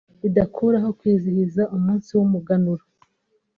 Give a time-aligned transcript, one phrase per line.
[0.21, 2.83] bitakuraho kwizihiza umunsi w’umuganura